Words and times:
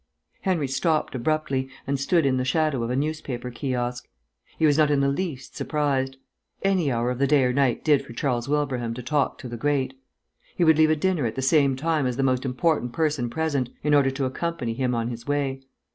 Henry 0.41 0.67
stopped 0.67 1.13
abruptly, 1.13 1.69
and 1.85 1.99
stood 1.99 2.25
in 2.25 2.37
the 2.37 2.43
shadow 2.43 2.81
of 2.81 2.89
a 2.89 2.95
newspaper 2.95 3.51
kiosk. 3.51 4.07
He 4.57 4.65
was 4.65 4.75
not 4.75 4.89
in 4.89 4.99
the 4.99 5.07
least 5.07 5.55
surprised. 5.55 6.17
Any 6.63 6.91
hour 6.91 7.11
of 7.11 7.19
the 7.19 7.27
day 7.27 7.43
or 7.43 7.53
night 7.53 7.83
did 7.85 8.03
for 8.03 8.11
Charles 8.13 8.49
Wilbraham 8.49 8.95
to 8.95 9.03
talk 9.03 9.37
to 9.37 9.47
the 9.47 9.57
great. 9.57 9.93
He 10.55 10.63
would 10.63 10.79
leave 10.79 10.89
a 10.89 10.95
dinner 10.95 11.27
at 11.27 11.35
the 11.35 11.43
same 11.43 11.75
time 11.75 12.07
as 12.07 12.17
the 12.17 12.23
most 12.23 12.45
important 12.45 12.93
person 12.93 13.29
present, 13.29 13.69
in 13.83 13.93
order 13.93 14.09
to 14.09 14.25
accompany 14.25 14.73
him 14.73 14.95
on 14.95 15.09
his 15.09 15.27
way. 15.27 15.61